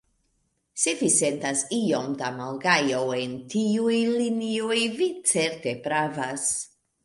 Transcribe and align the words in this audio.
Se 0.83 0.93
vi 1.01 1.09
sentas 1.15 1.61
iom 1.79 2.15
da 2.23 2.31
malgajo 2.39 3.03
en 3.19 3.37
tiuj 3.57 4.01
linioj, 4.17 4.81
vi 4.99 5.13
certe 5.37 5.79
pravas. 5.89 6.53